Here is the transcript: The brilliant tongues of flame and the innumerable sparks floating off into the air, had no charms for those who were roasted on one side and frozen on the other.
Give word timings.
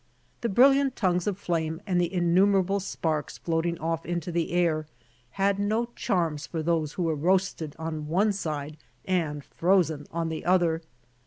The 0.41 0.49
brilliant 0.49 0.95
tongues 0.95 1.27
of 1.27 1.37
flame 1.37 1.79
and 1.85 2.01
the 2.01 2.11
innumerable 2.11 2.79
sparks 2.79 3.37
floating 3.37 3.77
off 3.77 4.03
into 4.03 4.31
the 4.31 4.51
air, 4.51 4.87
had 5.37 5.59
no 5.59 5.89
charms 5.95 6.47
for 6.47 6.63
those 6.63 6.93
who 6.93 7.03
were 7.03 7.13
roasted 7.13 7.75
on 7.77 8.07
one 8.07 8.31
side 8.33 8.77
and 9.05 9.43
frozen 9.45 10.07
on 10.11 10.29
the 10.29 10.43
other. 10.43 10.81